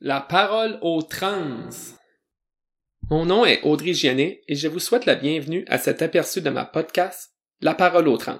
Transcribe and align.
La 0.00 0.20
parole 0.20 0.78
aux 0.80 1.02
trans. 1.02 1.70
Mon 3.10 3.26
nom 3.26 3.44
est 3.44 3.60
Audrey 3.64 3.94
Giannet 3.94 4.44
et 4.46 4.54
je 4.54 4.68
vous 4.68 4.78
souhaite 4.78 5.06
la 5.06 5.16
bienvenue 5.16 5.64
à 5.66 5.76
cet 5.76 6.02
aperçu 6.02 6.40
de 6.40 6.50
ma 6.50 6.64
podcast 6.64 7.32
La 7.60 7.74
parole 7.74 8.06
aux 8.06 8.16
trans. 8.16 8.38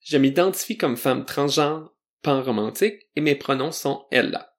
Je 0.00 0.18
m'identifie 0.18 0.76
comme 0.76 0.98
femme 0.98 1.24
transgenre, 1.24 1.94
pan-romantique 2.20 3.08
et 3.16 3.22
mes 3.22 3.34
pronoms 3.34 3.72
sont 3.72 4.04
elle-là. 4.10 4.58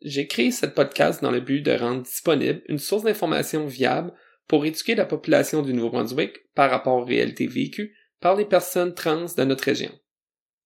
J'ai 0.00 0.28
créé 0.28 0.52
cette 0.52 0.76
podcast 0.76 1.20
dans 1.20 1.32
le 1.32 1.40
but 1.40 1.62
de 1.62 1.72
rendre 1.72 2.04
disponible 2.04 2.62
une 2.68 2.78
source 2.78 3.02
d'information 3.02 3.66
viable 3.66 4.14
pour 4.46 4.64
éduquer 4.64 4.94
la 4.94 5.06
population 5.06 5.62
du 5.62 5.74
Nouveau-Brunswick 5.74 6.54
par 6.54 6.70
rapport 6.70 6.98
aux 6.98 7.04
réalités 7.04 7.48
vécues 7.48 7.96
par 8.20 8.36
les 8.36 8.46
personnes 8.46 8.94
trans 8.94 9.26
de 9.36 9.42
notre 9.42 9.64
région. 9.64 9.90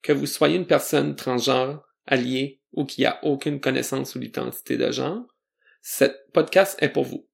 Que 0.03 0.13
vous 0.13 0.27
soyez 0.27 0.57
une 0.57 0.67
personne 0.67 1.17
transgenre, 1.17 1.83
alliée 2.07 2.61
ou 2.75 2.85
qui 2.85 3.05
a 3.05 3.19
aucune 3.25 3.61
connaissance 3.61 4.15
ou 4.15 4.19
l'identité 4.19 4.77
de 4.77 4.91
genre, 4.91 5.25
cette 5.83 6.31
podcast 6.33 6.77
est 6.81 6.89
pour 6.89 7.05
vous. 7.05 7.29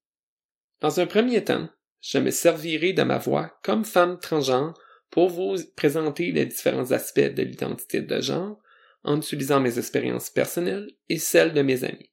Dans 0.81 1.01
un 1.01 1.07
premier 1.07 1.45
temps, 1.45 1.69
je 2.01 2.19
me 2.19 2.31
servirai 2.31 2.93
de 2.93 3.03
ma 3.03 3.19
voix 3.19 3.59
comme 3.63 3.85
femme 3.85 4.19
transgenre 4.19 4.75
pour 5.11 5.29
vous 5.29 5.57
présenter 5.77 6.33
les 6.33 6.47
différents 6.47 6.93
aspects 6.93 7.21
de 7.21 7.43
l'identité 7.43 8.01
de 8.01 8.21
genre 8.21 8.59
en 9.03 9.19
utilisant 9.19 9.61
mes 9.61 9.79
expériences 9.79 10.31
personnelles 10.31 10.91
et 11.09 11.19
celles 11.19 11.53
de 11.53 11.63
mes 11.63 11.85
amis. 11.85 12.11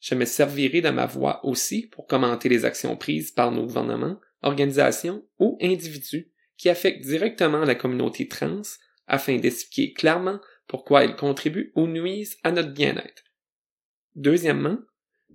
Je 0.00 0.14
me 0.14 0.24
servirai 0.24 0.80
de 0.80 0.90
ma 0.90 1.06
voix 1.06 1.44
aussi 1.44 1.86
pour 1.86 2.06
commenter 2.06 2.48
les 2.48 2.64
actions 2.64 2.96
prises 2.96 3.30
par 3.30 3.50
nos 3.50 3.66
gouvernements, 3.66 4.20
organisations 4.42 5.26
ou 5.38 5.58
individus 5.60 6.30
qui 6.56 6.68
affectent 6.68 7.04
directement 7.04 7.64
la 7.64 7.74
communauté 7.74 8.28
trans 8.28 8.62
afin 9.06 9.36
d'expliquer 9.36 9.92
clairement 9.92 10.40
pourquoi 10.66 11.04
ils 11.04 11.16
contribuent 11.16 11.72
ou 11.74 11.86
nuisent 11.86 12.38
à 12.42 12.52
notre 12.52 12.72
bien-être. 12.72 13.24
Deuxièmement, 14.14 14.78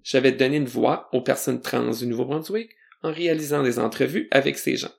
j'avais 0.03 0.31
donné 0.31 0.58
une 0.58 0.66
voix 0.66 1.09
aux 1.13 1.22
personnes 1.22 1.62
trans 1.62 1.91
du 1.91 2.08
Nouveau-Brunswick 2.08 2.72
en 3.03 3.11
réalisant 3.11 3.64
des 3.64 3.80
entrevues 3.80 4.28
avec 4.31 4.58
ces 4.58 4.75
gens. 4.75 4.94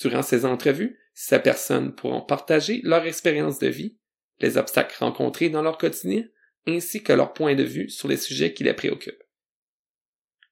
Durant 0.00 0.22
ces 0.22 0.44
entrevues, 0.44 0.98
ces 1.14 1.38
personnes 1.38 1.94
pourront 1.94 2.22
partager 2.22 2.80
leur 2.84 3.04
expérience 3.04 3.58
de 3.58 3.68
vie, 3.68 3.98
les 4.40 4.56
obstacles 4.56 4.96
rencontrés 4.98 5.50
dans 5.50 5.62
leur 5.62 5.78
quotidien, 5.78 6.24
ainsi 6.66 7.02
que 7.02 7.12
leur 7.12 7.32
point 7.32 7.54
de 7.54 7.62
vue 7.62 7.88
sur 7.88 8.08
les 8.08 8.16
sujets 8.16 8.52
qui 8.52 8.64
les 8.64 8.74
préoccupent. 8.74 9.22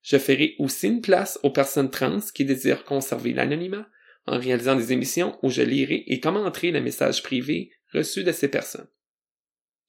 Je 0.03 0.19
ferai 0.19 0.55
aussi 0.58 0.89
une 0.89 1.01
place 1.01 1.39
aux 1.42 1.51
personnes 1.51 1.91
trans 1.91 2.20
qui 2.34 2.45
désirent 2.45 2.84
conserver 2.84 3.33
l'anonymat 3.33 3.86
en 4.29 4.39
réalisant 4.39 4.77
des 4.77 4.93
émissions 4.93 5.39
où 5.43 5.51
je 5.51 5.62
lirai 5.62 6.05
et 6.07 6.21
commenterai 6.21 6.71
le 6.71 6.81
message 6.81 7.23
privé 7.23 7.73
reçu 7.93 8.25
de 8.25 8.33
ces 8.33 8.48
personnes. 8.48 8.89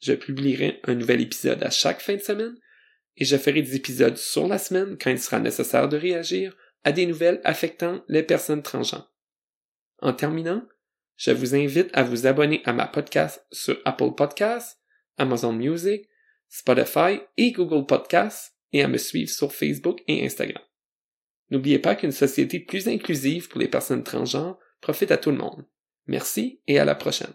Je 0.01 0.13
publierai 0.13 0.79
un 0.85 0.95
nouvel 0.95 1.21
épisode 1.21 1.61
à 1.63 1.69
chaque 1.69 2.01
fin 2.01 2.15
de 2.15 2.21
semaine 2.21 2.55
et 3.17 3.25
je 3.25 3.35
ferai 3.35 3.61
des 3.61 3.75
épisodes 3.75 4.17
sur 4.17 4.47
la 4.47 4.57
semaine 4.57 4.97
quand 4.99 5.09
il 5.09 5.19
sera 5.19 5.39
nécessaire 5.39 5.89
de 5.89 5.97
réagir 5.97 6.55
à 6.83 6.93
des 6.93 7.05
nouvelles 7.05 7.41
affectant 7.43 8.03
les 8.07 8.23
personnes 8.23 8.63
transgenres. 8.63 9.13
En 10.01 10.13
terminant, 10.13 10.63
je 11.17 11.31
vous 11.31 11.53
invite 11.53 11.89
à 11.93 12.03
vous 12.03 12.27
abonner 12.27 12.61
à 12.63 12.71
ma 12.71 12.87
podcast 12.87 13.45
sur 13.51 13.77
Apple 13.83 14.15
Podcasts, 14.15 14.79
Amazon 15.17 15.51
Music, 15.51 16.07
Spotify 16.47 17.19
et 17.35 17.51
Google 17.51 17.85
Podcasts 17.85 18.55
et 18.71 18.83
à 18.83 18.87
me 18.87 18.97
suivre 18.97 19.29
sur 19.29 19.51
Facebook 19.51 19.99
et 20.07 20.25
Instagram. 20.25 20.68
N'oubliez 21.51 21.79
pas 21.79 21.95
qu'une 21.95 22.11
société 22.11 22.59
plus 22.59 22.87
inclusive 22.87 23.49
pour 23.49 23.59
les 23.59 23.67
personnes 23.67 24.03
transgenres 24.03 24.59
profite 24.81 25.11
à 25.11 25.17
tout 25.17 25.31
le 25.31 25.37
monde. 25.37 25.65
Merci 26.07 26.61
et 26.67 26.79
à 26.79 26.85
la 26.85 26.95
prochaine. 26.95 27.33